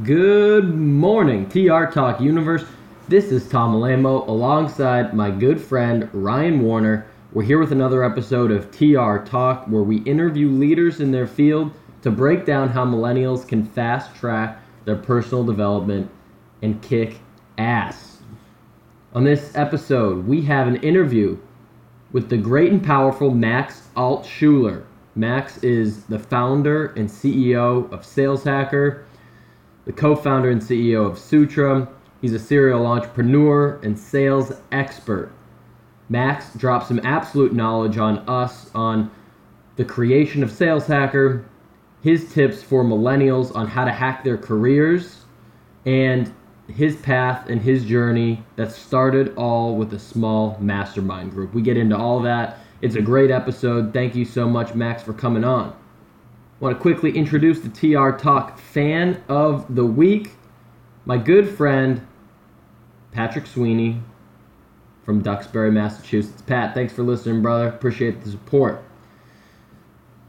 [0.00, 2.64] Good morning, TR Talk Universe.
[3.08, 7.06] This is Tom Alamo alongside my good friend Ryan Warner.
[7.34, 11.72] We're here with another episode of TR Talk where we interview leaders in their field
[12.00, 16.10] to break down how millennials can fast track their personal development
[16.62, 17.18] and kick
[17.58, 18.22] ass.
[19.12, 21.36] On this episode, we have an interview
[22.12, 24.84] with the great and powerful Max Altschuler.
[25.16, 29.04] Max is the founder and CEO of Sales Hacker
[29.84, 31.88] the co founder and CEO of Sutra.
[32.20, 35.32] He's a serial entrepreneur and sales expert.
[36.08, 39.10] Max drops some absolute knowledge on us on
[39.76, 41.44] the creation of Sales Hacker,
[42.02, 45.24] his tips for millennials on how to hack their careers,
[45.86, 46.32] and
[46.68, 51.52] his path and his journey that started all with a small mastermind group.
[51.54, 52.58] We get into all that.
[52.82, 53.92] It's a great episode.
[53.92, 55.74] Thank you so much, Max, for coming on
[56.62, 60.30] want to quickly introduce the TR Talk fan of the week,
[61.04, 62.06] my good friend
[63.10, 64.00] Patrick Sweeney
[65.04, 66.40] from Duxbury, Massachusetts.
[66.42, 67.66] Pat, thanks for listening, brother.
[67.66, 68.84] Appreciate the support.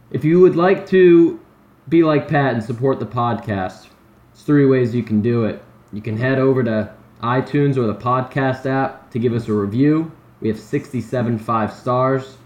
[0.09, 1.39] If you would like to
[1.87, 3.89] be like Pat and support the podcast,
[4.33, 5.61] there's three ways you can do it.
[5.91, 10.11] You can head over to iTunes or the podcast app to give us a review.
[10.41, 12.37] We have 67 five stars.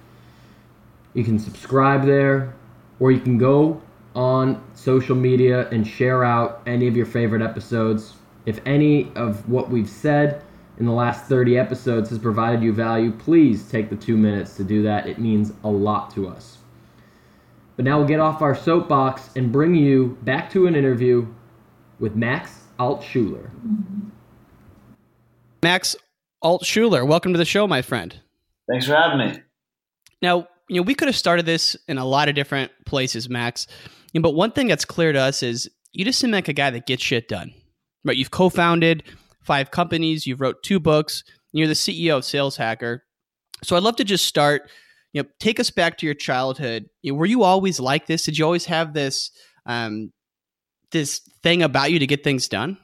[1.14, 2.54] You can subscribe there
[3.00, 3.82] or you can go
[4.16, 8.16] on social media and share out any of your favorite episodes.
[8.46, 10.42] If any of what we've said
[10.80, 14.64] in the last 30 episodes has provided you value, please take the two minutes to
[14.64, 15.08] do that.
[15.08, 16.58] It means a lot to us.
[17.76, 21.28] But now we'll get off our soapbox and bring you back to an interview
[22.00, 23.52] with Max Altschuler.
[25.62, 25.96] Max
[26.44, 28.20] Altschuler, welcome to the show, my friend.
[28.68, 29.40] Thanks for having me.
[30.22, 33.68] Now, you know, we could have started this in a lot of different places, Max.
[34.14, 36.54] You know, but one thing that's clear to us is you just seem like a
[36.54, 37.54] guy that gets shit done.
[38.04, 38.18] Right?
[38.18, 39.04] You've co-founded
[39.42, 43.04] five companies, you've wrote two books, you're the CEO of Sales Hacker.
[43.64, 44.70] So I'd love to just start,
[45.14, 46.86] you know, take us back to your childhood.
[47.02, 48.26] You know, were you always like this?
[48.26, 49.32] Did you always have this
[49.66, 50.12] um
[50.92, 52.78] this thing about you to get things done?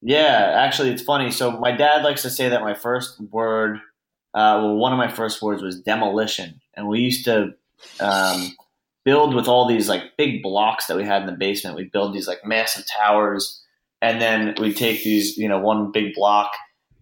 [0.00, 1.30] Yeah, actually, it's funny.
[1.30, 3.78] So my dad likes to say that my first word,
[4.34, 7.52] uh, well, one of my first words was demolition, and we used to
[8.00, 8.56] um,
[9.04, 11.76] build with all these like big blocks that we had in the basement.
[11.76, 13.62] We'd build these like massive towers,
[14.00, 16.52] and then we'd take these, you know, one big block,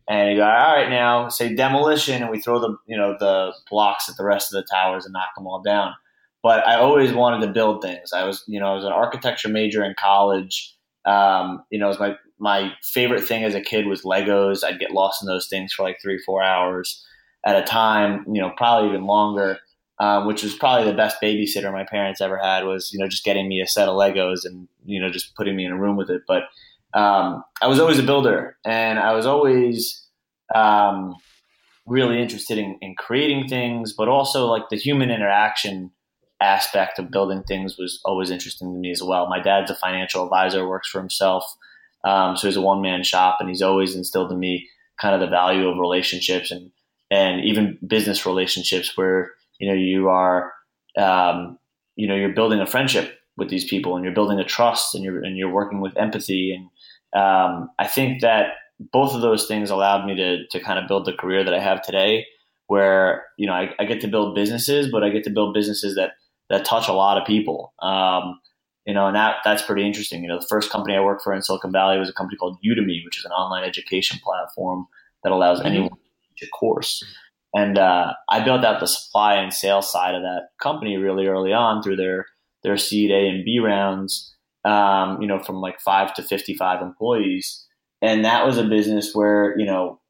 [0.09, 3.53] and you go, all right, now say demolition, and we throw the, you know, the
[3.71, 5.95] blocks at the rest of the towers and knock them all down.
[6.43, 8.13] But I always wanted to build things.
[8.13, 10.75] I was, you know, I was an architecture major in college.
[11.05, 14.63] Um, you know, it was my my favorite thing as a kid was Legos.
[14.63, 17.05] I'd get lost in those things for like three, four hours
[17.45, 18.25] at a time.
[18.33, 19.59] You know, probably even longer.
[19.99, 23.25] Um, which was probably the best babysitter my parents ever had was you know just
[23.25, 25.97] getting me a set of Legos and you know just putting me in a room
[25.97, 26.23] with it.
[26.29, 26.43] But
[26.93, 30.07] um, I was always a builder, and I was always
[30.55, 31.15] um,
[31.87, 35.91] really interested in, in, creating things, but also like the human interaction
[36.41, 39.29] aspect of building things was always interesting to me as well.
[39.29, 41.45] My dad's a financial advisor, works for himself,
[42.05, 44.69] um, so he's a one man shop, and he's always instilled in me
[45.01, 46.71] kind of the value of relationships and
[47.11, 50.53] and even business relationships where you know you are
[50.99, 51.59] um,
[51.97, 55.05] you know you're building a friendship with these people and you're building a trust and
[55.05, 56.53] you're and you're working with empathy.
[56.53, 58.55] And um, I think that
[58.93, 61.61] both of those things allowed me to to kind of build the career that I
[61.61, 62.27] have today
[62.69, 65.95] where you know I, I get to build businesses but I get to build businesses
[65.97, 66.13] that
[66.49, 67.73] that touch a lot of people.
[67.81, 68.41] Um,
[68.87, 70.23] you know and that that's pretty interesting.
[70.23, 72.59] You know the first company I worked for in Silicon Valley was a company called
[72.65, 74.87] Udemy which is an online education platform
[75.23, 75.69] that allows mm-hmm.
[75.69, 75.97] anyone to
[76.29, 77.05] teach a course
[77.55, 81.53] and uh, I built out the supply and sales side of that company really early
[81.53, 82.27] on through their
[82.63, 84.33] their seed A and B rounds.
[84.65, 87.65] Um, you know, from like five to fifty-five employees,
[88.03, 90.01] and that was a business where you know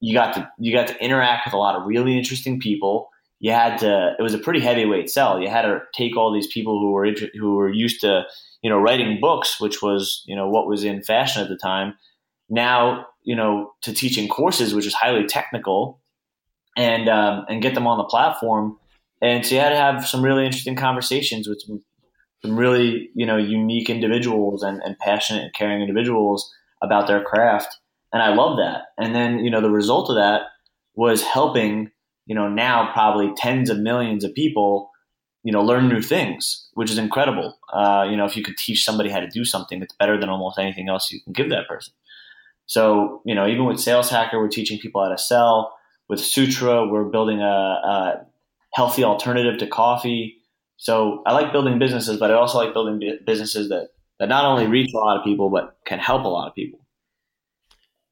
[0.00, 3.10] you got to you got to interact with a lot of really interesting people.
[3.38, 4.14] You had to.
[4.18, 5.40] It was a pretty heavyweight sell.
[5.40, 7.06] You had to take all these people who were
[7.38, 8.24] who were used to
[8.62, 11.94] you know writing books, which was you know what was in fashion at the time.
[12.48, 16.00] Now you know to teaching courses, which is highly technical
[16.76, 18.78] and um, and get them on the platform.
[19.22, 21.82] And so you had to have some really interesting conversations with some,
[22.44, 26.48] really you know unique individuals and, and passionate and caring individuals
[26.82, 27.76] about their craft.
[28.12, 28.82] And I love that.
[28.98, 30.42] And then you know the result of that
[30.94, 31.90] was helping
[32.26, 34.90] you know now probably tens of millions of people
[35.42, 37.58] you know learn new things, which is incredible.
[37.72, 40.28] Uh, you know if you could teach somebody how to do something, it's better than
[40.28, 41.92] almost anything else you can give that person.
[42.66, 45.75] So you know even with Sales Hacker, we're teaching people how to sell
[46.08, 48.26] with Sutra, we're building a, a
[48.72, 50.36] healthy alternative to coffee.
[50.76, 53.88] So I like building businesses, but I also like building businesses that
[54.18, 56.80] that not only reach a lot of people but can help a lot of people.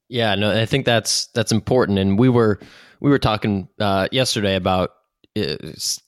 [0.08, 1.98] Yeah, no, I think that's that's important.
[1.98, 2.60] And we were
[3.00, 4.90] we were talking uh, yesterday about
[5.36, 5.56] uh,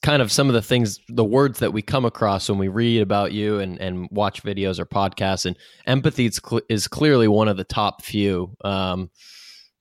[0.01, 3.01] kind of some of the things, the words that we come across when we read
[3.01, 5.45] about you and, and watch videos or podcasts.
[5.45, 9.11] And empathy is, cl- is clearly one of the top few um,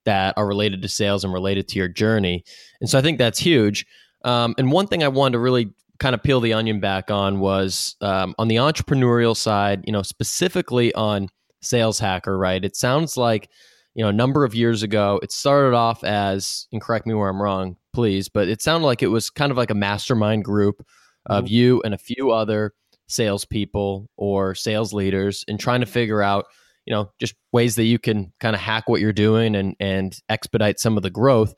[0.06, 2.43] that are related to sales and related to your journey.
[2.81, 3.87] And so I think that's huge.
[4.25, 7.38] Um, and one thing I wanted to really kind of peel the onion back on
[7.38, 11.29] was um, on the entrepreneurial side, you know, specifically on
[11.61, 12.64] Sales Hacker, right?
[12.64, 13.50] It sounds like
[13.97, 15.19] you know, a number of years ago.
[15.23, 19.02] It started off as, and correct me where I'm wrong, please, but it sounded like
[19.02, 20.87] it was kind of like a mastermind group
[21.25, 21.55] of mm-hmm.
[21.55, 22.75] you and a few other
[23.09, 26.44] salespeople or sales leaders and trying to figure out,
[26.87, 30.17] you know, just ways that you can kind of hack what you're doing and and
[30.29, 31.55] expedite some of the growth.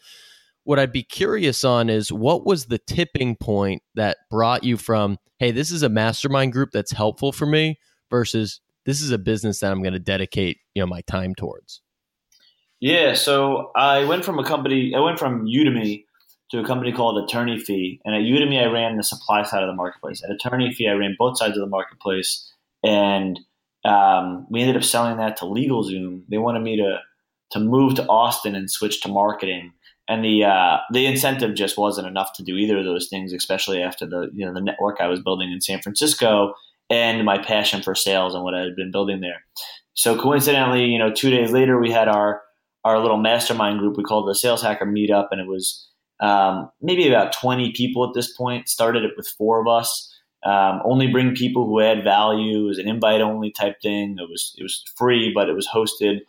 [0.65, 5.19] What I'd be curious on is what was the tipping point that brought you from,
[5.39, 7.79] hey, this is a mastermind group that's helpful for me
[8.11, 11.81] versus this is a business that I'm going to dedicate, you know, my time towards.
[12.81, 16.05] Yeah, so I went from a company, I went from Udemy
[16.51, 18.01] to a company called Attorney Fee.
[18.05, 20.23] And at Udemy, I ran the supply side of the marketplace.
[20.23, 22.51] At Attorney Fee, I ran both sides of the marketplace.
[22.83, 23.39] And
[23.89, 26.23] um, we ended up selling that to LegalZoom.
[26.29, 26.99] They wanted me to
[27.53, 29.73] to move to Austin and switch to marketing.
[30.09, 33.83] And the uh, the incentive just wasn't enough to do either of those things, especially
[33.83, 36.55] after the you know the network I was building in San Francisco
[36.91, 39.45] and my passion for sales and what I had been building there.
[39.95, 42.43] So coincidentally, you know, two days later, we had our
[42.85, 45.89] our little mastermind group we called the Sales Hacker Meetup, and it was
[46.21, 48.69] um, maybe about 20 people at this point.
[48.69, 50.15] Started it with four of us.
[50.45, 52.61] Um, only bring people who add value.
[52.61, 54.17] It was an invite only type thing.
[54.19, 56.21] It was it was free, but it was hosted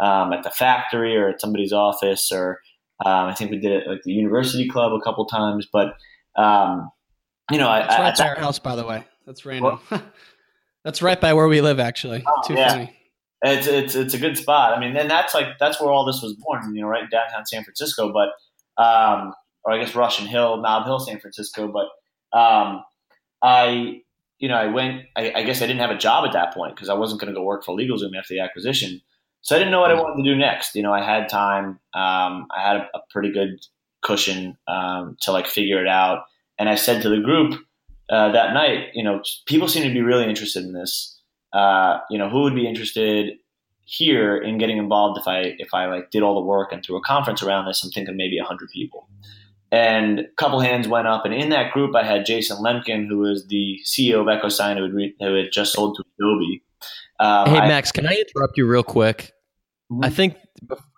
[0.00, 2.60] um, at the factory or at somebody's office, or
[3.04, 5.66] um, I think we did it at the university club a couple times.
[5.72, 5.94] But
[6.36, 6.90] um,
[7.50, 9.04] you know, that's I, right I, our house, by the way.
[9.26, 9.80] That's random.
[10.84, 12.22] that's right by where we live, actually.
[12.26, 12.68] Oh, Too yeah.
[12.68, 12.96] funny.
[13.42, 14.76] It's it's it's a good spot.
[14.76, 16.74] I mean, and that's like that's where all this was born.
[16.74, 18.28] You know, right in downtown San Francisco, but
[18.82, 19.34] um,
[19.64, 21.70] or I guess Russian Hill, Nob Hill, San Francisco.
[21.70, 22.82] But um,
[23.42, 24.02] I,
[24.38, 25.02] you know, I went.
[25.16, 27.32] I, I guess I didn't have a job at that point because I wasn't going
[27.32, 29.00] to go work for LegalZoom after the acquisition.
[29.42, 30.02] So I didn't know what I mm.
[30.02, 30.74] wanted to do next.
[30.74, 31.78] You know, I had time.
[31.94, 33.64] Um, I had a, a, pretty good
[34.02, 36.24] cushion um, to like figure it out.
[36.58, 37.54] And I said to the group
[38.10, 41.16] uh, that night, you know, people seem to be really interested in this
[41.56, 43.38] uh, you know, who would be interested
[43.84, 46.96] here in getting involved if I if I like did all the work and threw
[46.96, 47.82] a conference around this?
[47.82, 49.08] I'm thinking maybe hundred people.
[49.72, 53.18] And a couple hands went up, and in that group, I had Jason Lemkin, who
[53.18, 56.62] was the CEO of EchoSign, who had, re- who had just sold to Adobe.
[57.18, 59.32] Um, hey, Max, I, can I interrupt you real quick?
[59.90, 60.04] Mm-hmm.
[60.04, 60.36] I think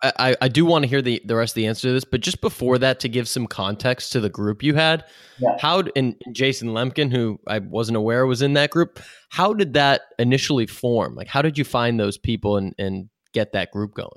[0.03, 2.21] I, I do want to hear the, the rest of the answer to this, but
[2.21, 5.05] just before that, to give some context to the group you had,
[5.39, 5.57] yeah.
[5.59, 8.99] how and Jason Lemkin, who I wasn't aware was in that group,
[9.29, 11.15] how did that initially form?
[11.15, 14.09] Like, how did you find those people and, and get that group going?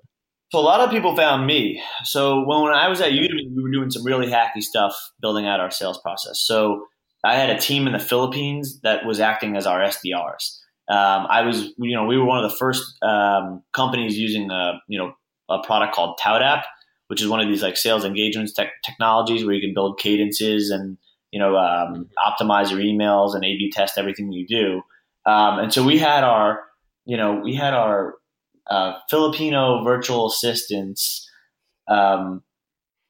[0.53, 1.83] So a lot of people found me.
[2.05, 5.47] So when, when I was at Udemy, we were doing some really hacky stuff, building
[5.47, 6.43] out our sales process.
[6.43, 6.85] So
[7.25, 10.59] I had a team in the Philippines that was acting as our SDRs.
[10.91, 14.75] Um, I was, you know, we were one of the first um, companies using a,
[14.89, 15.15] you know,
[15.49, 16.65] a product called ToutApp,
[17.07, 20.71] which is one of these like sales engagements te- technologies where you can build cadences
[20.71, 20.99] and
[21.31, 24.83] you know um, optimize your emails and A/B test everything you do.
[25.25, 26.61] Um, and so we had our,
[27.07, 28.15] you know, we had our
[28.71, 31.29] uh, Filipino virtual assistants
[31.89, 32.43] um,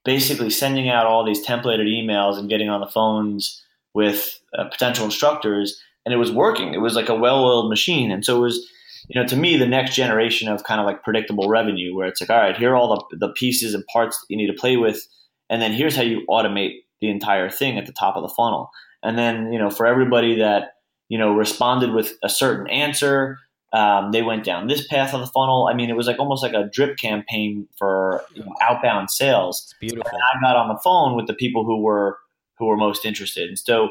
[0.04, 3.62] basically sending out all these templated emails and getting on the phones
[3.94, 6.74] with uh, potential instructors and it was working.
[6.74, 8.68] It was like a well-oiled machine, and so it was,
[9.08, 12.20] you know, to me, the next generation of kind of like predictable revenue, where it's
[12.20, 14.60] like, all right, here are all the the pieces and parts that you need to
[14.60, 15.06] play with,
[15.48, 18.70] and then here's how you automate the entire thing at the top of the funnel,
[19.02, 20.74] and then you know, for everybody that
[21.08, 23.38] you know responded with a certain answer.
[23.72, 25.66] Um, they went down this path of the funnel.
[25.70, 29.62] I mean, it was like almost like a drip campaign for you know, outbound sales.
[29.64, 30.10] It's beautiful.
[30.12, 32.18] And I got on the phone with the people who were
[32.58, 33.90] who were most interested, and so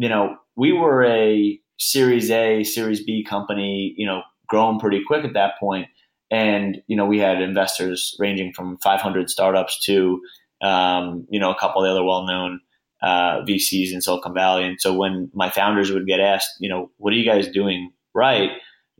[0.00, 5.26] you know, we were a Series A, Series B company, you know, growing pretty quick
[5.26, 5.88] at that point.
[6.30, 10.20] And, you know, we had investors ranging from 500 startups to,
[10.62, 12.60] um, you know, a couple of the other well known
[13.02, 14.64] uh, VCs in Silicon Valley.
[14.64, 17.90] And so when my founders would get asked, you know, what are you guys doing
[18.14, 18.50] right?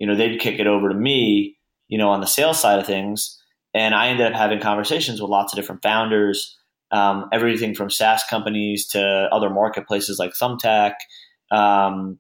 [0.01, 2.87] You know, they'd kick it over to me, you know, on the sales side of
[2.87, 3.41] things.
[3.73, 6.57] And I ended up having conversations with lots of different founders
[6.91, 10.95] um, everything from SaaS companies to other marketplaces like Thumbtack.
[11.51, 12.19] Um,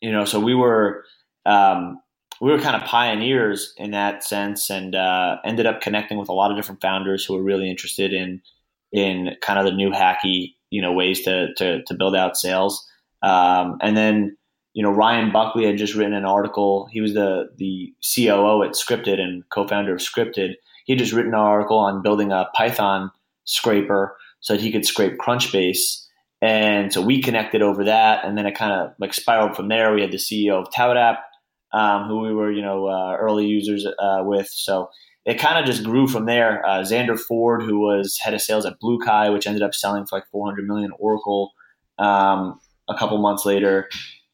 [0.00, 1.04] you know, so we were
[1.46, 2.00] um,
[2.40, 6.32] we were kind of pioneers in that sense, and uh, ended up connecting with a
[6.32, 8.42] lot of different founders who were really interested in
[8.92, 12.86] in kind of the new hacky you know ways to to, to build out sales.
[13.22, 14.36] Um, and then
[14.74, 16.88] you know, Ryan Buckley had just written an article.
[16.90, 20.54] He was the the COO at Scripted and co-founder of Scripted.
[20.84, 23.10] He had just written an article on building a Python
[23.44, 26.04] scraper so that he could scrape Crunchbase.
[26.42, 29.94] And so we connected over that, and then it kind of like spiraled from there.
[29.94, 31.18] We had the CEO of ToutApp,
[31.72, 34.48] um, who we were, you know, uh, early users uh, with.
[34.48, 34.90] So
[35.24, 36.66] it kind of just grew from there.
[36.66, 40.04] Uh, Xander Ford, who was head of sales at Blue BlueKai, which ended up selling
[40.04, 41.52] for like 400 million Oracle
[41.98, 43.88] um, a couple months later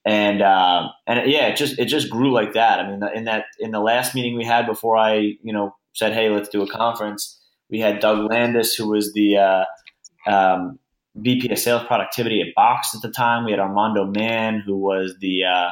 [0.04, 2.80] and uh, and yeah, it just it just grew like that.
[2.80, 6.12] I mean, in that in the last meeting we had before I you know said,
[6.12, 7.40] hey, let's do a conference,
[7.70, 9.64] we had Doug Landis, who was the uh,
[10.26, 10.78] um,
[11.16, 13.44] VP of Sales Productivity at Box at the time.
[13.44, 15.70] We had Armando Mann, who was the uh,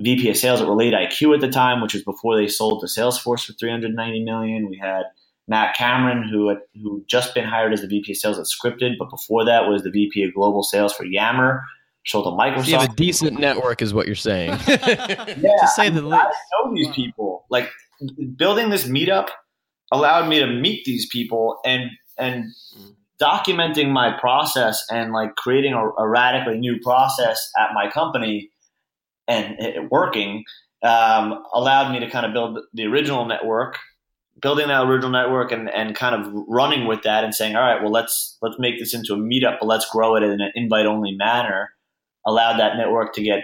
[0.00, 2.86] VP of Sales at Relate IQ at the time, which was before they sold to
[2.86, 4.68] Salesforce for 390 million.
[4.68, 5.04] We had
[5.48, 8.94] Matt Cameron, who had, who just been hired as the VP of Sales at Scripted,
[8.98, 11.62] but before that was the VP of Global Sales for Yammer
[12.10, 12.64] sold to Microsoft.
[12.64, 14.50] So you have a decent network, is what you're saying.
[14.68, 16.14] yeah, to say the least.
[16.14, 17.46] I know these people.
[17.50, 17.70] Like
[18.36, 19.28] building this meetup
[19.92, 22.46] allowed me to meet these people and and
[23.20, 28.50] documenting my process and like creating a, a radically new process at my company
[29.28, 30.44] and it working
[30.82, 33.78] um, allowed me to kind of build the original network
[34.40, 37.82] building that original network and, and kind of running with that and saying all right
[37.82, 40.86] well let's let's make this into a meetup but let's grow it in an invite
[40.86, 41.70] only manner
[42.26, 43.40] allowed that network to get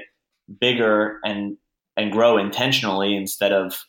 [0.61, 1.57] bigger and
[1.97, 3.85] and grow intentionally instead of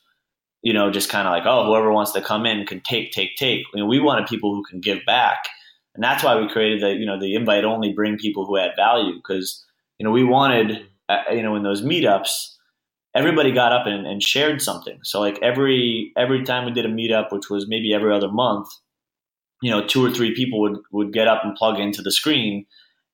[0.62, 3.36] you know just kind of like oh whoever wants to come in can take take
[3.36, 3.66] take.
[3.74, 5.40] You know, we wanted people who can give back.
[5.96, 8.72] And that's why we created the you know the invite only bring people who add
[8.76, 9.66] value because
[9.98, 12.54] you know we wanted uh, you know in those meetups
[13.16, 15.00] everybody got up and, and shared something.
[15.04, 18.68] So like every every time we did a meetup which was maybe every other month
[19.62, 22.66] you know two or three people would would get up and plug into the screen.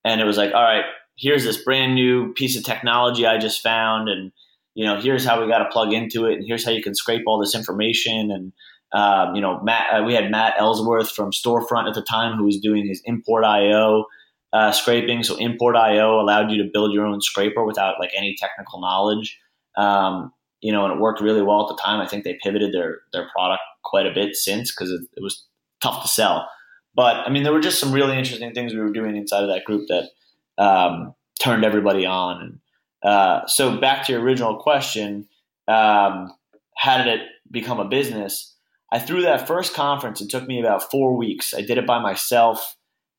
[0.03, 0.84] And it was like all right
[1.17, 4.32] here's this brand new piece of technology I just found, and
[4.75, 6.96] you know, here's how we got to plug into it, and here's how you can
[6.96, 8.32] scrape all this information.
[8.32, 8.53] And
[8.93, 12.46] um, you know, Matt, uh, we had Matt Ellsworth from Storefront at the time who
[12.46, 14.05] was doing his Import.io
[14.53, 15.24] uh, scraping.
[15.24, 19.39] So Import.io allowed you to build your own scraper without like any technical knowledge.
[19.75, 22.00] Um, you know, and it worked really well at the time.
[22.00, 25.46] I think they pivoted their their product quite a bit since because it, it was
[25.82, 26.48] tough to sell.
[26.96, 29.50] But I mean, there were just some really interesting things we were doing inside of
[29.50, 30.12] that group that
[30.58, 32.42] um, turned everybody on.
[32.42, 35.28] And uh, so back to your original question,
[35.68, 36.34] um,
[36.76, 38.56] how did it become a business?
[38.92, 40.22] I threw that first conference.
[40.22, 41.54] It took me about four weeks.
[41.54, 42.76] I did it by myself.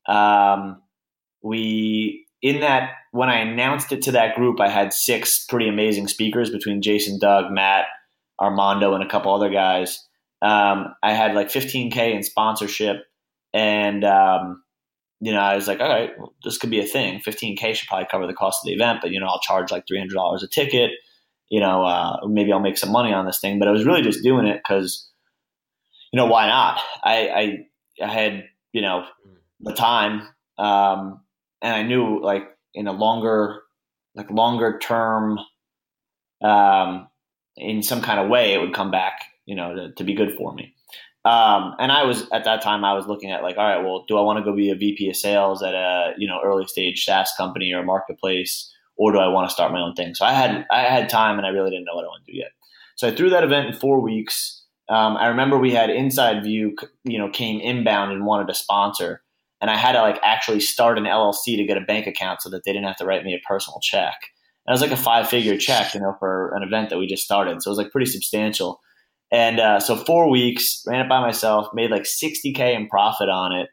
[0.07, 0.81] Um,
[1.41, 6.07] we in that when I announced it to that group, I had six pretty amazing
[6.07, 7.85] speakers between Jason, Doug, Matt,
[8.39, 10.05] Armando, and a couple other guys.
[10.41, 12.97] Um, I had like 15k in sponsorship,
[13.53, 14.61] and um,
[15.25, 17.19] you know, I was like, all right, well, this could be a thing.
[17.19, 19.87] 15K should probably cover the cost of the event, but, you know, I'll charge like
[19.87, 20.91] $300 a ticket.
[21.49, 23.57] You know, uh, maybe I'll make some money on this thing.
[23.57, 25.09] But I was really just doing it because,
[26.13, 26.79] you know, why not?
[27.03, 27.65] I,
[27.99, 29.05] I, I had, you know,
[29.61, 30.27] the time.
[30.59, 31.21] Um,
[31.59, 32.43] and I knew like
[32.75, 33.63] in a longer,
[34.13, 35.39] like longer term,
[36.43, 37.07] um,
[37.57, 40.35] in some kind of way, it would come back, you know, to, to be good
[40.37, 40.74] for me.
[41.25, 44.05] Um, and I was at that time I was looking at like, all right, well,
[44.07, 46.67] do I want to go be a VP of sales at a you know early
[46.67, 50.13] stage SaaS company or a marketplace, or do I want to start my own thing?
[50.13, 52.31] So I had I had time and I really didn't know what I wanted to
[52.31, 52.51] do yet.
[52.95, 54.63] So I threw that event in four weeks.
[54.87, 59.23] Um, I remember we had Inside View, you know, came inbound and wanted to sponsor,
[59.61, 62.51] and I had to like actually start an LLC to get a bank account so
[62.51, 64.15] that they didn't have to write me a personal check.
[64.67, 67.07] And it was like a five figure check, you know, for an event that we
[67.07, 67.63] just started.
[67.63, 68.79] So it was like pretty substantial.
[69.31, 73.51] And uh, so four weeks, ran it by myself, made like 60K in profit on
[73.53, 73.69] it.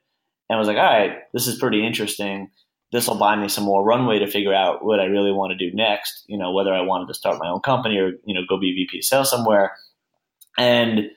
[0.49, 2.51] And I was like, all right, this is pretty interesting.
[2.91, 5.71] This will buy me some more runway to figure out what I really want to
[5.71, 8.43] do next, you know, whether I wanted to start my own company or, you know,
[8.49, 9.73] go be VP of sales somewhere.
[10.59, 11.11] And,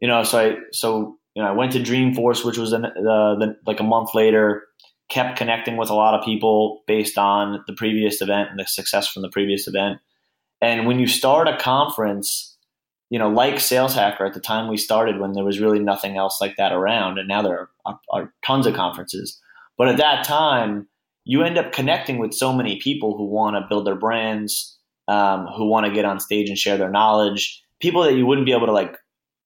[0.00, 3.56] you know, so I, so, you know, I went to Dreamforce, which was the, the,
[3.64, 4.64] like a month later,
[5.08, 9.06] kept connecting with a lot of people based on the previous event and the success
[9.06, 9.98] from the previous event.
[10.60, 12.49] And when you start a conference,
[13.10, 16.16] you know, like Sales Hacker at the time we started when there was really nothing
[16.16, 19.38] else like that around, and now there are, are, tons of conferences.
[19.76, 20.88] But at that time,
[21.24, 25.46] you end up connecting with so many people who want to build their brands, um,
[25.56, 28.52] who want to get on stage and share their knowledge, people that you wouldn't be
[28.52, 28.96] able to like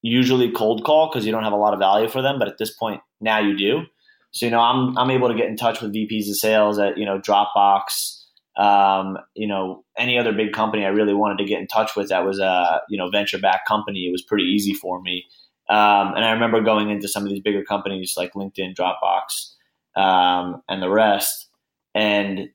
[0.03, 2.59] usually cold call because you don't have a lot of value for them, but at
[2.59, 3.81] this point now you do.
[4.29, 6.97] So you know, I'm I'm able to get in touch with VPs of sales at
[6.97, 8.24] you know Dropbox
[8.57, 12.09] um, you know, any other big company I really wanted to get in touch with
[12.09, 14.07] that was a you know venture backed company.
[14.07, 15.25] It was pretty easy for me.
[15.67, 19.53] Um, and I remember going into some of these bigger companies like LinkedIn, Dropbox,
[19.99, 21.49] um, and the rest,
[21.93, 22.49] and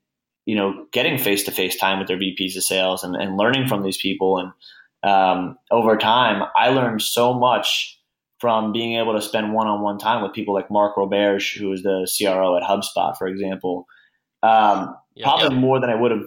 [0.46, 3.68] you know, getting face to face time with their VPs of sales and, and learning
[3.68, 4.38] from these people.
[4.38, 4.52] And
[5.02, 8.00] um, over time, I learned so much
[8.40, 11.72] from being able to spend one on one time with people like Mark Roberge, who
[11.72, 13.86] is the CRO at HubSpot, for example.
[14.42, 15.60] Um, yeah, probably yeah.
[15.60, 16.24] more than I would have,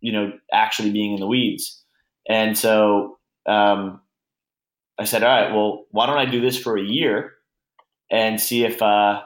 [0.00, 1.82] you know, actually being in the weeds.
[2.28, 4.00] And so um,
[4.98, 7.34] I said, all right, well, why don't I do this for a year
[8.10, 9.22] and see if uh,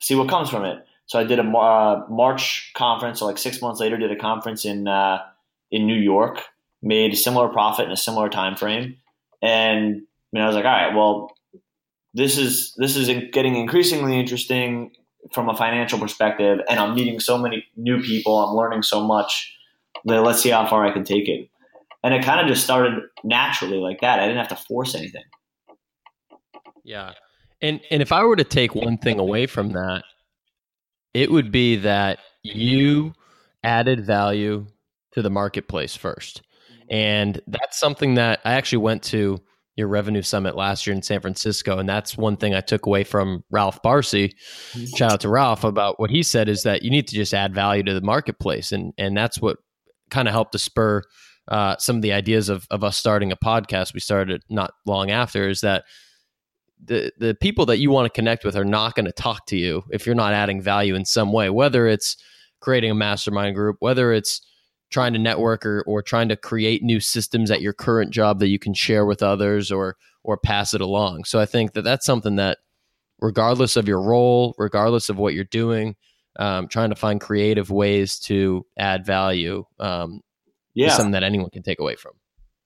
[0.00, 0.84] see what comes from it.
[1.06, 4.64] So I did a uh, March conference, so like six months later, did a conference
[4.64, 5.18] in uh,
[5.70, 6.42] in New York,
[6.82, 8.96] made a similar profit in a similar time frame,
[9.40, 11.36] and I, mean, I was like, all right, well,
[12.14, 14.90] this is this is getting increasingly interesting
[15.32, 19.52] from a financial perspective, and I'm meeting so many new people, I'm learning so much.
[20.04, 21.48] That let's see how far I can take it,
[22.04, 24.20] and it kind of just started naturally like that.
[24.20, 25.24] I didn't have to force anything.
[26.84, 27.12] Yeah,
[27.60, 30.04] and and if I were to take one thing away from that,
[31.14, 33.14] it would be that you
[33.64, 34.66] added value
[35.12, 36.42] to the marketplace first.
[36.88, 39.40] And that's something that I actually went to
[39.76, 41.78] your revenue summit last year in San Francisco.
[41.78, 44.32] And that's one thing I took away from Ralph Barsi.
[44.96, 47.54] Shout out to Ralph about what he said is that you need to just add
[47.54, 48.72] value to the marketplace.
[48.72, 49.58] And and that's what
[50.10, 51.02] kind of helped to spur
[51.48, 53.92] uh, some of the ideas of, of us starting a podcast.
[53.92, 55.84] We started not long after is that
[56.82, 59.56] the the people that you want to connect with are not going to talk to
[59.56, 62.18] you if you're not adding value in some way whether it's
[62.60, 64.46] creating a mastermind group whether it's
[64.90, 68.48] trying to network or, or trying to create new systems at your current job that
[68.48, 72.06] you can share with others or or pass it along so i think that that's
[72.06, 72.58] something that
[73.20, 75.96] regardless of your role regardless of what you're doing
[76.38, 80.20] um, trying to find creative ways to add value um,
[80.74, 80.88] yeah.
[80.88, 82.12] is something that anyone can take away from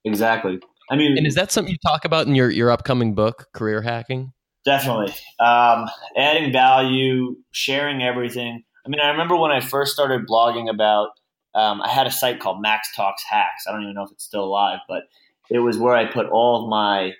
[0.03, 0.59] exactly
[0.91, 3.81] I mean, and is that something you talk about in your your upcoming book, Career
[3.81, 4.33] Hacking?
[4.65, 5.87] Definitely, um,
[6.17, 8.63] adding value, sharing everything.
[8.85, 11.09] I mean, I remember when I first started blogging about.
[11.53, 13.65] Um, I had a site called Max Talks Hacks.
[13.67, 15.03] I don't even know if it's still alive, but
[15.49, 17.13] it was where I put all of my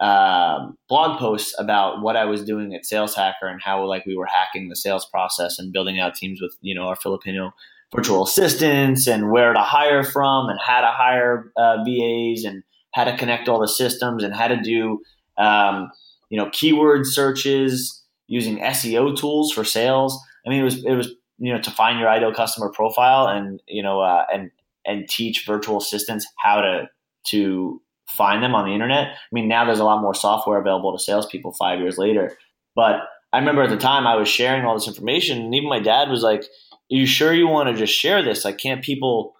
[0.00, 4.16] um, blog posts about what I was doing at Sales Hacker and how like we
[4.16, 7.52] were hacking the sales process and building out teams with you know our Filipino
[7.94, 13.04] virtual assistants and where to hire from and how to hire uh, VAs and how
[13.04, 15.00] to connect all the systems and how to do
[15.38, 15.90] um,
[16.28, 20.18] you know keyword searches using SEO tools for sales.
[20.46, 23.60] I mean, it was it was you know to find your ideal customer profile and
[23.68, 24.50] you know uh, and
[24.86, 26.88] and teach virtual assistants how to
[27.26, 29.08] to find them on the internet.
[29.08, 32.36] I mean, now there's a lot more software available to salespeople five years later.
[32.74, 33.02] But
[33.32, 36.08] I remember at the time I was sharing all this information, and even my dad
[36.08, 38.44] was like, "Are you sure you want to just share this?
[38.44, 39.34] Like, can't people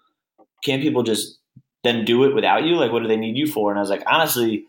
[0.63, 1.39] can't people just
[1.83, 2.75] then do it without you?
[2.75, 3.71] Like, what do they need you for?
[3.71, 4.65] And I was like, honestly,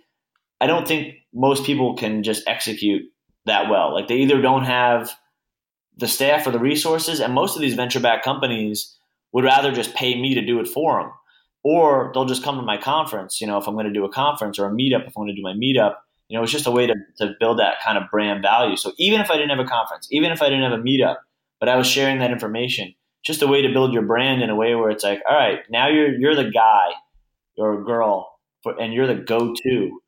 [0.60, 3.02] I don't think most people can just execute
[3.46, 3.92] that well.
[3.92, 5.10] Like, they either don't have
[5.96, 8.96] the staff or the resources, and most of these venture backed companies
[9.32, 11.10] would rather just pay me to do it for them,
[11.62, 13.40] or they'll just come to my conference.
[13.40, 15.28] You know, if I'm going to do a conference or a meetup, if I'm going
[15.28, 15.96] to do my meetup,
[16.28, 18.76] you know, it's just a way to, to build that kind of brand value.
[18.76, 21.16] So even if I didn't have a conference, even if I didn't have a meetup,
[21.60, 24.56] but I was sharing that information, just a way to build your brand in a
[24.56, 26.88] way where it's like, all right, now you're you're the guy
[27.56, 30.00] or girl for, and you're the go-to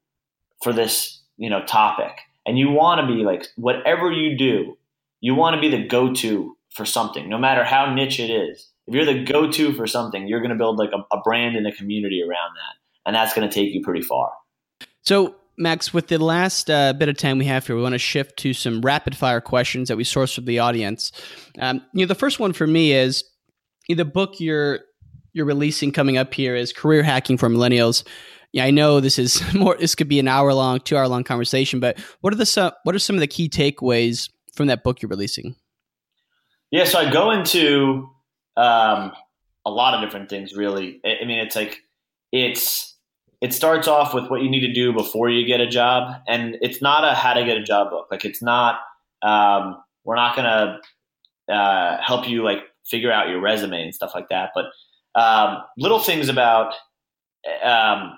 [0.63, 2.13] for this you know topic
[2.47, 4.77] and you want to be like whatever you do
[5.21, 8.95] you want to be the go-to for something no matter how niche it is if
[8.95, 11.73] you're the go-to for something you're going to build like a, a brand and a
[11.73, 14.31] community around that and that's going to take you pretty far
[15.03, 17.99] so max with the last uh, bit of time we have here we want to
[17.99, 21.11] shift to some rapid fire questions that we sourced from the audience
[21.59, 23.25] um, you know the first one for me is
[23.89, 24.81] the book you're
[25.33, 28.05] you're releasing coming up here is career hacking for millennials.
[28.53, 29.77] Yeah, I know this is more.
[29.79, 32.95] This could be an hour long, two hour long conversation, but what are the what
[32.95, 35.57] are some of the key takeaways from that book you're releasing?
[36.71, 38.11] Yeah, so I go into
[38.59, 39.13] um,
[39.65, 40.55] a lot of different things.
[40.55, 41.79] Really, I mean, it's like
[42.31, 42.95] it's
[43.41, 46.59] it starts off with what you need to do before you get a job, and
[46.61, 48.09] it's not a how to get a job book.
[48.11, 48.81] Like it's not.
[49.23, 50.81] Um, we're not gonna
[51.51, 54.67] uh, help you like figure out your resume and stuff like that, but
[55.15, 56.75] um, little things about
[57.63, 58.13] um,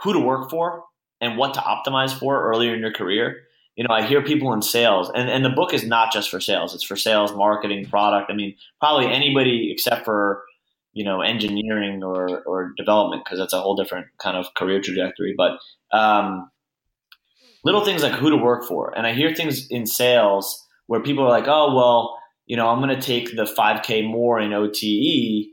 [0.00, 0.84] who to work for
[1.20, 3.42] and what to optimize for earlier in your career.
[3.76, 6.40] You know, I hear people in sales, and, and the book is not just for
[6.40, 8.30] sales, it's for sales, marketing, product.
[8.30, 10.42] I mean, probably anybody except for,
[10.92, 15.34] you know, engineering or, or development, because that's a whole different kind of career trajectory.
[15.36, 15.52] But
[15.96, 16.50] um,
[17.64, 18.96] little things like who to work for.
[18.96, 22.80] And I hear things in sales where people are like, oh, well, you know, I'm
[22.80, 25.46] going to take the 5K more in OTE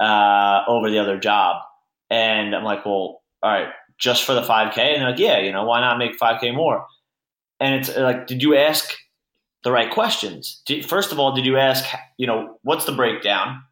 [0.00, 1.62] uh, over the other job.
[2.10, 4.78] And I'm like, well, all right, just for the 5K?
[4.78, 6.86] And they're like, yeah, you know, why not make 5K more?
[7.60, 8.94] And it's like, did you ask
[9.62, 10.62] the right questions?
[10.66, 11.84] Did, first of all, did you ask,
[12.18, 13.62] you know, what's the breakdown?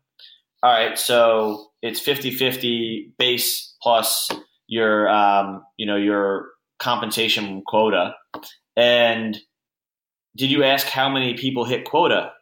[0.62, 4.31] all right, so it's 50-50 base plus
[4.68, 8.14] your um, you know your compensation quota.
[8.77, 9.38] And
[10.37, 12.33] did you ask how many people hit quota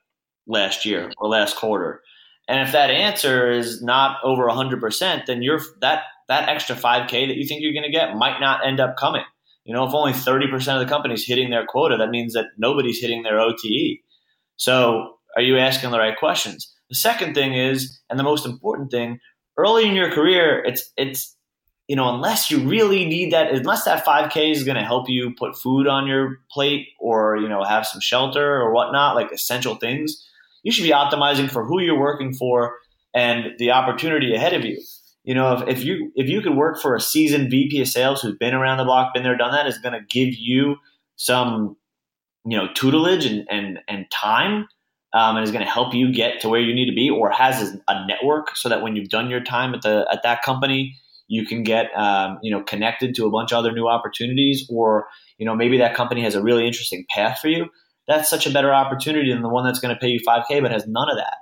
[0.47, 2.03] last year or last quarter?
[2.47, 7.37] And if that answer is not over 100%, then you're that that extra 5k that
[7.37, 9.25] you think you're going to get might not end up coming.
[9.65, 13.01] You know, if only 30% of the companies hitting their quota, that means that nobody's
[13.01, 14.01] hitting their OTE.
[14.57, 16.75] So, are you asking the right questions?
[16.89, 19.21] The second thing is, and the most important thing,
[19.57, 21.37] early in your career, it's it's
[21.91, 25.35] you know, unless you really need that, unless that 5K is going to help you
[25.37, 29.75] put food on your plate or, you know, have some shelter or whatnot, like essential
[29.75, 30.25] things,
[30.63, 32.77] you should be optimizing for who you're working for
[33.13, 34.81] and the opportunity ahead of you.
[35.25, 38.23] You know, if, if you if you could work for a seasoned VP of sales
[38.23, 40.77] who's been around the block, been there, done that, is going to give you
[41.17, 41.77] some,
[42.47, 44.67] you know, tutelage and and and time,
[45.13, 47.31] um, and is going to help you get to where you need to be, or
[47.31, 50.97] has a network so that when you've done your time at the at that company,
[51.29, 55.07] you can get um, you know connected to a bunch of other new opportunities, or
[55.37, 57.67] you know maybe that company has a really interesting path for you.
[58.09, 60.73] That's such a better opportunity than the one that's going to pay you 5K but
[60.73, 61.35] has none of that.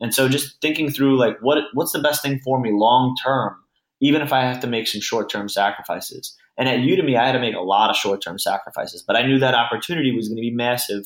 [0.00, 3.56] And so just thinking through like what what's the best thing for me long term,
[4.00, 6.36] even if I have to make some short term sacrifices.
[6.56, 9.26] And at Udemy, I had to make a lot of short term sacrifices, but I
[9.26, 11.04] knew that opportunity was going to be massive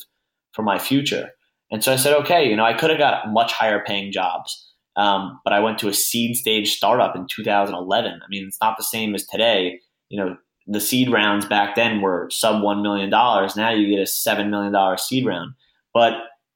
[0.51, 1.29] for my future.
[1.71, 4.69] And so I said, okay, you know, I could have got much higher paying jobs.
[4.95, 8.11] Um, but I went to a seed stage startup in 2011.
[8.13, 9.79] I mean, it's not the same as today.
[10.09, 13.09] You know, the seed rounds back then were sub $1 million.
[13.09, 15.53] Now you get a $7 million seed round.
[15.93, 16.13] But,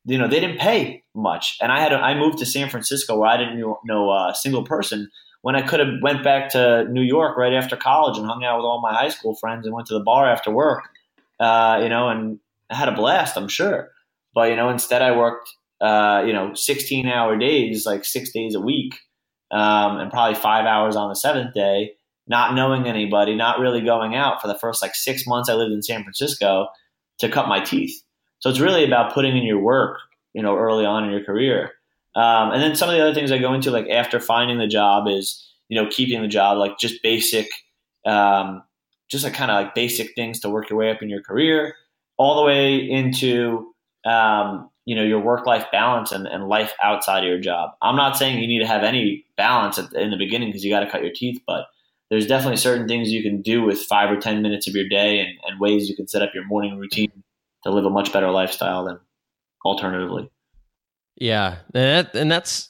[0.08, 1.58] you know, they didn't pay much.
[1.62, 4.64] And I had, a, I moved to San Francisco where I didn't know, a single
[4.64, 5.10] person
[5.42, 8.58] when I could have went back to New York right after college and hung out
[8.58, 10.84] with all my high school friends and went to the bar after work,
[11.40, 12.40] uh, you know, and
[12.72, 13.92] I had a blast, I'm sure.
[14.34, 18.56] But, you know, instead I worked uh, you know, 16 hour days, like six days
[18.56, 18.96] a week,
[19.52, 21.92] um, and probably five hours on the seventh day,
[22.28, 25.72] not knowing anybody, not really going out for the first like six months I lived
[25.72, 26.68] in San Francisco
[27.20, 28.02] to cut my teeth.
[28.40, 30.00] So it's really about putting in your work,
[30.34, 31.72] you know, early on in your career.
[32.16, 34.68] Um, and then some of the other things I go into, like after finding the
[34.68, 37.48] job, is you know keeping the job, like just basic,
[38.06, 38.64] um,
[39.10, 41.76] just like kind of like basic things to work your way up in your career,
[42.18, 43.72] all the way into
[44.06, 47.72] um, you know your work life balance and, and life outside of your job.
[47.84, 50.72] I'm not saying you need to have any balance at, in the beginning because you
[50.72, 51.68] got to cut your teeth, but
[52.10, 55.20] there's definitely certain things you can do with five or ten minutes of your day
[55.20, 57.12] and, and ways you can set up your morning routine
[57.64, 59.00] to live a much better lifestyle than
[59.66, 60.30] alternatively.
[61.16, 62.70] Yeah, and, that, and that's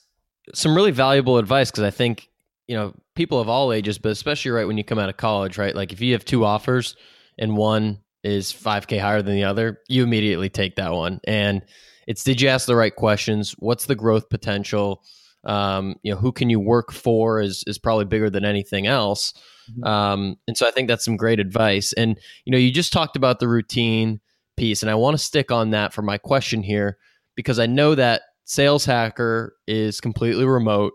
[0.54, 2.30] some really valuable advice because I think
[2.68, 5.58] you know people of all ages, but especially right when you come out of college,
[5.58, 5.76] right?
[5.76, 6.96] Like if you have two offers
[7.38, 11.20] and one is 5k higher than the other, you immediately take that one.
[11.26, 11.64] And
[12.08, 13.56] it's did you ask the right questions?
[13.60, 15.04] What's the growth potential?
[15.44, 19.34] Um, you know, who can you work for is is probably bigger than anything else.
[19.72, 19.84] Mm-hmm.
[19.84, 21.94] Um, and so I think that's some great advice.
[21.94, 24.20] And you know, you just talked about the routine
[24.58, 26.98] piece, and I want to stick on that for my question here
[27.36, 30.94] because I know that Sales Hacker is completely remote.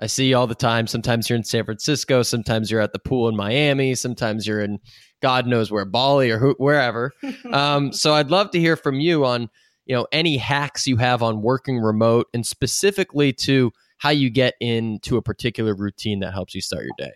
[0.00, 0.86] I see you all the time.
[0.88, 4.80] Sometimes you're in San Francisco, sometimes you're at the pool in Miami, sometimes you're in
[5.22, 7.12] God knows where, Bali or wherever.
[7.52, 9.48] um, so I'd love to hear from you on
[9.86, 14.54] you know any hacks you have on working remote and specifically to how you get
[14.60, 17.12] into a particular routine that helps you start your day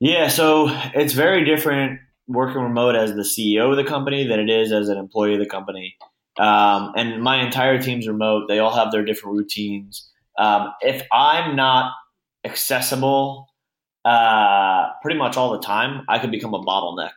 [0.00, 4.50] yeah so it's very different working remote as the ceo of the company than it
[4.50, 5.96] is as an employee of the company.
[6.38, 8.46] Um, and my entire team's remote.
[8.46, 10.10] They all have their different routines.
[10.38, 11.92] Um, if i'm not
[12.44, 13.48] accessible
[14.04, 17.12] uh, pretty much all the time i could become a bottleneck.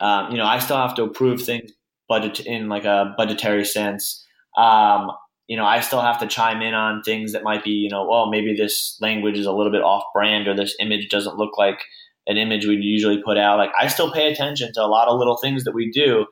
[0.00, 1.72] Um, you know i still have to approve things
[2.08, 4.24] budget in like a budgetary sense.
[4.56, 5.12] Um,
[5.46, 8.06] you know, I still have to chime in on things that might be, you know,
[8.08, 11.56] well, maybe this language is a little bit off brand or this image doesn't look
[11.56, 11.78] like
[12.28, 13.58] an image we'd usually put out.
[13.58, 16.26] Like I still pay attention to a lot of little things that we do,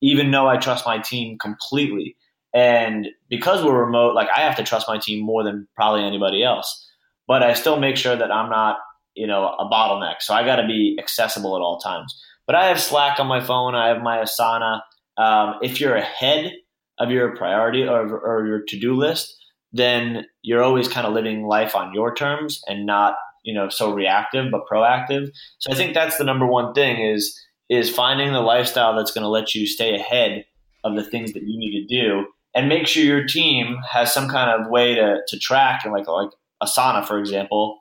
[0.00, 2.16] even though I trust my team completely.
[2.54, 6.44] And because we're remote, like I have to trust my team more than probably anybody
[6.44, 6.86] else.
[7.26, 8.76] But I still make sure that I'm not,
[9.14, 10.20] you know, a bottleneck.
[10.20, 12.18] So I got to be accessible at all times.
[12.46, 13.74] But I have Slack on my phone.
[13.74, 14.80] I have my Asana.
[15.18, 16.52] Um, if you're ahead
[16.98, 19.34] of your priority or, or your to-do list,
[19.72, 23.16] then you're always kind of living life on your terms and not
[23.48, 25.30] you know so reactive but proactive.
[25.58, 27.34] So I think that's the number one thing is
[27.70, 30.44] is finding the lifestyle that's going to let you stay ahead
[30.84, 34.28] of the things that you need to do and make sure your team has some
[34.28, 36.30] kind of way to, to track and like like
[36.62, 37.80] Asana for example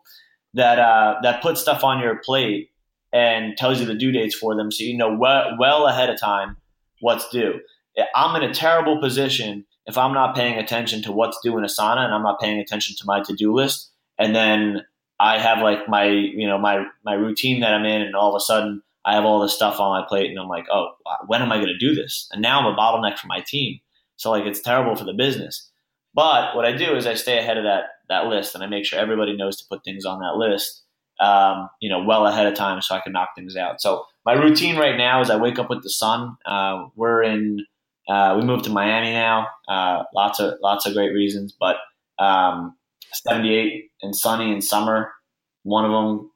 [0.53, 2.69] that uh, that puts stuff on your plate
[3.11, 6.19] and tells you the due dates for them so you know well, well ahead of
[6.19, 6.55] time
[7.01, 7.59] what's due.
[8.15, 12.05] I'm in a terrible position if I'm not paying attention to what's due in Asana
[12.05, 14.81] and I'm not paying attention to my to do list, and then
[15.19, 18.39] I have like my you know my my routine that I'm in, and all of
[18.39, 20.89] a sudden I have all this stuff on my plate, and I'm like, oh,
[21.27, 22.27] when am I going to do this?
[22.31, 23.79] And now I'm a bottleneck for my team.
[24.17, 25.69] So like it's terrible for the business.
[26.13, 28.85] But what I do is I stay ahead of that that list, and I make
[28.85, 30.83] sure everybody knows to put things on that list,
[31.19, 33.81] um, you know, well ahead of time, so I can knock things out.
[33.81, 36.37] So my routine right now is I wake up with the sun.
[36.45, 37.65] Uh, we're in.
[38.09, 39.47] Uh, we moved to Miami now.
[39.67, 41.77] Uh, lots of lots of great reasons, but
[42.19, 42.75] um,
[43.13, 45.11] 78 and sunny in summer.
[45.63, 46.31] One of them,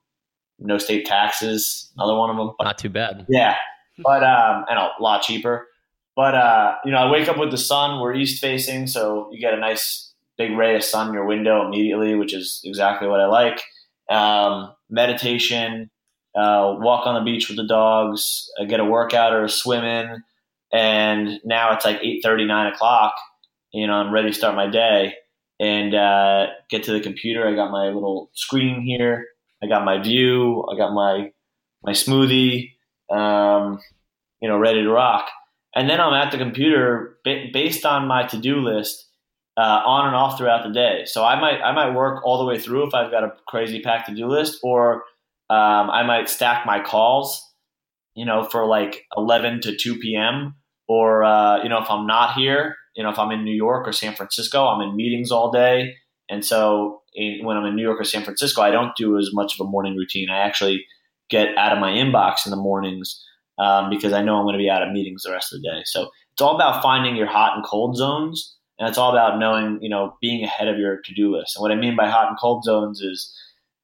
[0.60, 1.92] no state taxes.
[1.96, 3.26] Another one of them, not too bad.
[3.30, 3.56] Yeah,
[3.98, 5.68] but um, and a lot cheaper.
[6.16, 8.00] But uh, you know, I wake up with the sun.
[8.00, 11.66] We're east facing, so you get a nice big ray of sun in your window
[11.66, 13.62] immediately, which is exactly what I like.
[14.10, 15.90] Um, meditation,
[16.36, 19.86] uh, walk on the beach with the dogs, I get a workout or a swim
[19.86, 20.24] in,
[20.74, 23.14] and now it's like eight thirty, nine o'clock.
[23.72, 25.14] You know, I'm ready to start my day
[25.62, 27.48] and uh, get to the computer.
[27.48, 29.28] I got my little screen here.
[29.64, 30.66] I got my view.
[30.70, 31.32] I got my
[31.84, 32.72] my smoothie.
[33.12, 33.80] Um,
[34.42, 35.30] you know, ready to rock.
[35.76, 39.08] And then I'm at the computer based on my to do list,
[39.56, 41.04] uh, on and off throughout the day.
[41.06, 43.82] So I might I might work all the way through if I've got a crazy
[43.82, 45.04] packed to do list, or
[45.50, 47.48] um, I might stack my calls.
[48.16, 50.56] You know, for like 11 to 2 p.m.
[50.90, 53.88] Or uh, you know, if I'm not here, you know, if I'm in New York
[53.88, 55.96] or San Francisco, I'm in meetings all day.
[56.30, 59.30] And so in, when I'm in New York or San Francisco, I don't do as
[59.34, 60.30] much of a morning routine.
[60.30, 60.86] I actually
[61.30, 63.24] get out of my inbox in the mornings
[63.58, 65.70] um, because I know I'm going to be out of meetings the rest of the
[65.70, 65.82] day.
[65.86, 68.56] So it's all about finding your hot and cold zones.
[68.80, 71.56] And it's all about knowing, you know, being ahead of your to do list.
[71.56, 73.38] And what I mean by hot and cold zones is,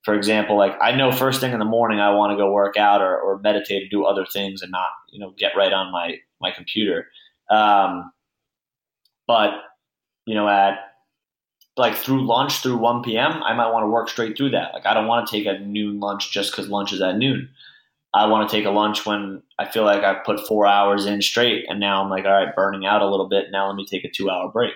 [0.04, 2.78] for example, like I know first thing in the morning I want to go work
[2.78, 5.92] out or, or meditate or do other things and not, you know, get right on
[5.92, 7.08] my, my computer.
[7.52, 8.12] Um,
[9.28, 9.52] but
[10.26, 10.80] you know, at
[11.78, 14.74] like through lunch through 1 p.m., I might want to work straight through that.
[14.74, 17.50] Like I don't want to take a noon lunch just because lunch is at noon.
[18.14, 21.22] I want to take a lunch when I feel like I've put four hours in
[21.22, 23.52] straight, and now I'm like, all right, burning out a little bit.
[23.52, 24.74] Now let me take a two hour break,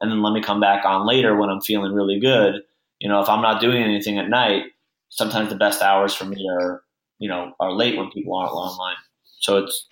[0.00, 2.62] and then let me come back on later when I'm feeling really good.
[3.00, 4.64] You know, if I'm not doing anything at night,
[5.08, 6.82] sometimes the best hours for me are
[7.18, 8.96] you know are late when people aren't online.
[9.40, 9.88] So it's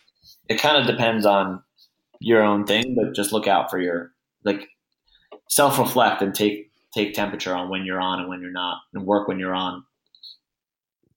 [0.49, 1.63] it kind of depends on
[2.23, 4.13] your own thing, but just look out for your
[4.45, 4.69] like
[5.49, 9.05] self reflect and take take temperature on when you're on and when you're not, and
[9.05, 9.85] work when you're on.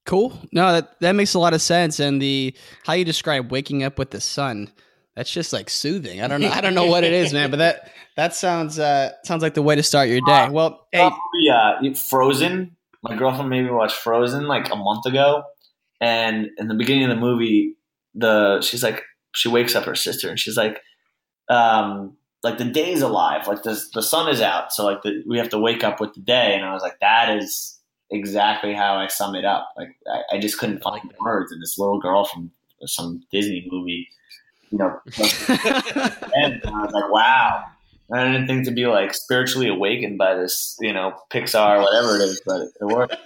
[0.05, 0.39] Cool.
[0.51, 1.99] No, that that makes a lot of sense.
[1.99, 4.71] And the how you describe waking up with the sun,
[5.15, 6.21] that's just like soothing.
[6.21, 6.49] I don't know.
[6.49, 9.63] I don't know what it is, man, but that that sounds uh sounds like the
[9.63, 10.49] way to start your day.
[10.49, 11.09] Well, hey,
[11.51, 12.75] uh, Frozen.
[13.01, 15.43] My girlfriend made me watch Frozen like a month ago,
[16.01, 17.75] and in the beginning of the movie,
[18.15, 19.03] the she's like
[19.35, 20.81] she wakes up her sister and she's like,
[21.49, 25.37] um, like the day's alive, like the the sun is out, so like the, we
[25.37, 26.55] have to wake up with the day.
[26.55, 27.79] And I was like, that is
[28.11, 29.69] exactly how I sum it up.
[29.77, 31.51] Like I, I just couldn't find the words.
[31.51, 32.51] And this little girl from
[32.85, 34.07] some Disney movie,
[34.69, 37.63] you know, and I was like, wow.
[38.13, 42.21] I didn't think to be like spiritually awakened by this, you know, Pixar, whatever it
[42.21, 43.15] is, but it, it worked.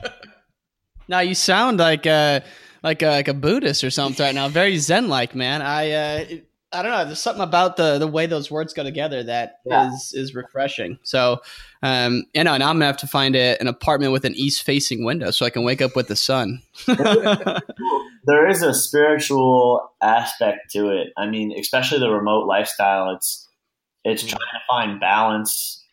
[1.10, 2.44] Now you sound like a
[2.84, 4.48] like a, like a Buddhist or something right now.
[4.48, 5.64] Very Zen like, man.
[5.64, 6.26] I uh,
[6.72, 7.06] I don't know.
[7.06, 9.92] There's something about the the way those words go together that yeah.
[9.92, 11.00] is is refreshing.
[11.02, 11.42] So,
[11.82, 14.64] um, you know, now I'm gonna have to find a, an apartment with an east
[14.64, 16.62] facing window so I can wake up with the sun.
[16.86, 21.08] there is a spiritual aspect to it.
[21.18, 23.16] I mean, especially the remote lifestyle.
[23.16, 23.48] It's
[24.06, 25.84] it's trying to find balance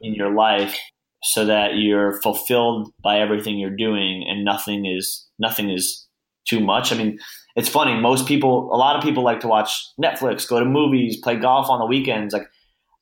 [0.00, 0.76] in your life
[1.22, 6.06] so that you're fulfilled by everything you're doing and nothing is nothing is
[6.44, 6.92] too much.
[6.92, 7.18] I mean
[7.56, 7.94] it's funny.
[8.00, 11.70] Most people, a lot of people like to watch Netflix, go to movies, play golf
[11.70, 12.34] on the weekends.
[12.34, 12.48] Like,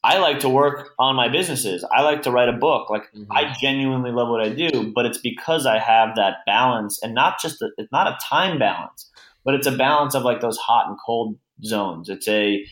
[0.04, 1.84] I like to work on my businesses.
[1.92, 2.90] I like to write a book.
[2.90, 3.30] Like, mm-hmm.
[3.30, 7.40] I genuinely love what I do, but it's because I have that balance and not
[7.40, 9.10] just, a, it's not a time balance,
[9.44, 12.08] but it's a balance of like those hot and cold zones.
[12.08, 12.64] It's a,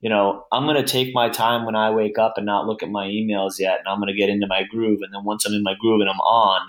[0.00, 2.82] you know, I'm going to take my time when I wake up and not look
[2.82, 3.80] at my emails yet.
[3.80, 5.00] And I'm going to get into my groove.
[5.02, 6.68] And then once I'm in my groove and I'm on,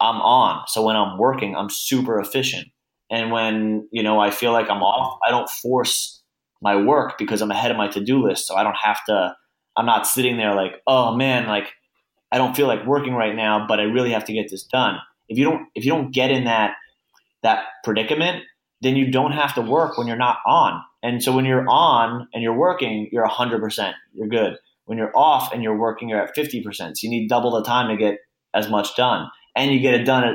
[0.00, 0.64] I'm on.
[0.66, 2.68] So when I'm working, I'm super efficient.
[3.12, 6.22] And when, you know, I feel like I'm off, I don't force
[6.62, 8.46] my work because I'm ahead of my to-do list.
[8.46, 9.36] So I don't have to,
[9.76, 11.72] I'm not sitting there like, oh man, like
[12.32, 14.96] I don't feel like working right now, but I really have to get this done.
[15.28, 16.74] If you don't, if you don't get in that,
[17.42, 18.44] that predicament,
[18.80, 20.82] then you don't have to work when you're not on.
[21.02, 23.92] And so when you're on and you're working, you're 100%.
[24.14, 24.56] You're good.
[24.86, 26.64] When you're off and you're working, you're at 50%.
[26.74, 28.18] So you need double the time to get
[28.54, 29.28] as much done.
[29.54, 30.34] And you get it done at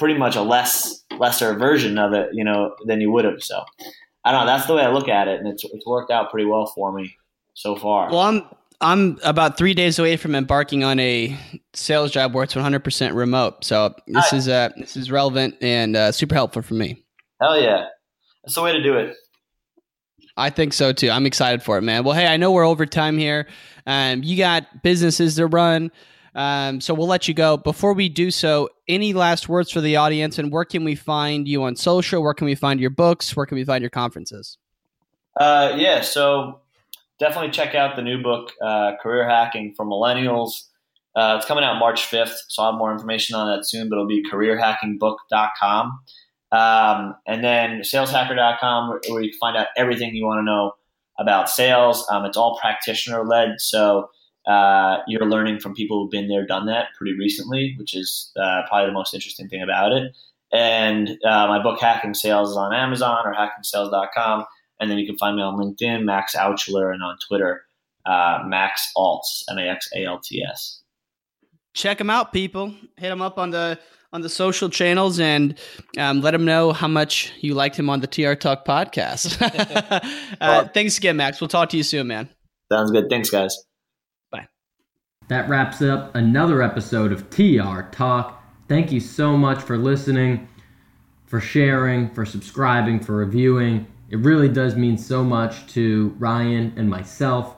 [0.00, 3.40] pretty much a less lesser version of it, you know, than you would have.
[3.42, 3.62] So
[4.24, 4.46] I don't know.
[4.46, 6.90] That's the way I look at it, and it's it's worked out pretty well for
[6.92, 7.16] me
[7.54, 8.10] so far.
[8.10, 8.42] Well, I'm
[8.80, 11.36] I'm about three days away from embarking on a
[11.74, 13.64] sales job where it's 100% remote.
[13.64, 17.04] So this is uh, this is relevant and uh, super helpful for me.
[17.40, 17.86] Hell yeah,
[18.42, 19.16] that's the way to do it.
[20.36, 21.10] I think so too.
[21.10, 22.04] I'm excited for it, man.
[22.04, 23.46] Well, hey, I know we're over time here.
[23.86, 25.90] Um, you got businesses to run,
[26.34, 27.56] um, so we'll let you go.
[27.56, 31.48] Before we do so, any last words for the audience, and where can we find
[31.48, 32.22] you on social?
[32.22, 33.36] Where can we find your books?
[33.36, 34.58] Where can we find your conferences?
[35.38, 36.60] Uh, yeah, so
[37.18, 40.52] definitely check out the new book, uh, Career Hacking for Millennials.
[41.16, 43.96] Uh, it's coming out March 5th, so I'll have more information on that soon, but
[43.96, 46.00] it'll be careerhackingbook.com.
[46.52, 50.72] Um, and then saleshacker.com, where, where you can find out everything you want to know
[51.18, 52.06] about sales.
[52.10, 54.08] Um, it's all practitioner led, so
[54.46, 58.62] uh, you're learning from people who've been there, done that pretty recently, which is uh,
[58.68, 60.16] probably the most interesting thing about it.
[60.52, 64.44] And uh, my book, Hacking Sales, is on Amazon or hackingsales.com.
[64.80, 67.62] And then you can find me on LinkedIn, Max Altschuler, and on Twitter,
[68.06, 70.82] uh, Max Alts, M A X A L T S.
[71.74, 72.74] Check them out, people.
[72.96, 73.78] Hit them up on the
[74.12, 75.56] on the social channels and
[75.96, 79.40] um, let him know how much you liked him on the TR Talk podcast.
[80.40, 81.40] uh, thanks again, Max.
[81.40, 82.28] We'll talk to you soon, man.
[82.72, 83.08] Sounds good.
[83.08, 83.56] Thanks, guys.
[85.30, 88.42] That wraps up another episode of TR Talk.
[88.66, 90.48] Thank you so much for listening,
[91.26, 93.86] for sharing, for subscribing, for reviewing.
[94.08, 97.54] It really does mean so much to Ryan and myself.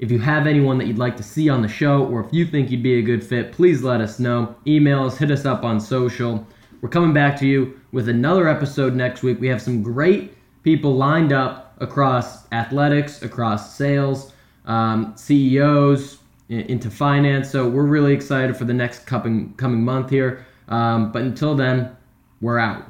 [0.00, 2.44] If you have anyone that you'd like to see on the show, or if you
[2.46, 4.56] think you'd be a good fit, please let us know.
[4.66, 6.44] Email us, hit us up on social.
[6.80, 9.40] We're coming back to you with another episode next week.
[9.40, 14.32] We have some great people lined up across athletics, across sales,
[14.64, 17.50] um, CEOs, into finance.
[17.50, 20.46] So we're really excited for the next coming coming month here.
[20.68, 21.96] Um, but until then,
[22.40, 22.84] we're out.